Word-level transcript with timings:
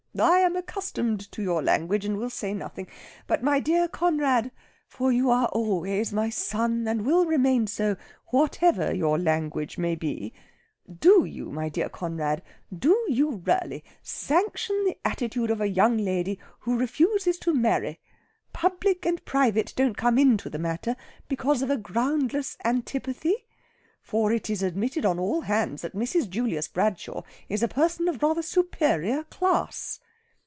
"I 0.19 0.39
am 0.39 0.57
accustomed 0.57 1.31
to 1.31 1.41
your 1.41 1.63
language, 1.63 2.03
and 2.03 2.17
will 2.17 2.29
say 2.29 2.53
nothing. 2.53 2.87
But, 3.27 3.41
my 3.43 3.61
dear 3.61 3.87
Conrad, 3.87 4.51
for 4.85 5.09
you 5.09 5.29
are 5.31 5.45
always 5.53 6.11
my 6.11 6.29
son, 6.29 6.85
and 6.85 7.05
will 7.05 7.25
remain 7.25 7.65
so, 7.65 7.95
whatever 8.27 8.93
your 8.93 9.17
language 9.17 9.77
may 9.77 9.95
be, 9.95 10.33
do 10.99 11.23
you, 11.23 11.49
my 11.49 11.69
dear 11.69 11.87
Conrad, 11.87 12.41
do 12.77 13.05
you 13.07 13.35
really 13.45 13.85
sanction 14.03 14.83
the 14.83 14.97
attitude 15.05 15.49
of 15.49 15.61
a 15.61 15.69
young 15.69 15.97
lady 15.97 16.39
who 16.59 16.77
refuses 16.77 17.39
to 17.39 17.53
marry 17.53 17.97
public 18.51 19.05
and 19.05 19.23
private 19.23 19.71
don't 19.77 19.95
come 19.95 20.17
into 20.17 20.49
the 20.49 20.59
matter 20.59 20.97
because 21.29 21.61
of 21.61 21.69
a 21.69 21.77
groundless 21.77 22.57
antipathy? 22.65 23.45
For 24.03 24.33
it 24.33 24.49
is 24.49 24.63
admitted 24.63 25.05
on 25.05 25.19
all 25.19 25.41
hands 25.41 25.83
that 25.83 25.93
Mrs. 25.95 26.27
Julius 26.27 26.67
Bradshaw 26.67 27.21
is 27.47 27.61
a 27.61 27.67
person 27.67 28.07
of 28.07 28.21
rather 28.23 28.41
superior 28.41 29.23
class." 29.25 29.99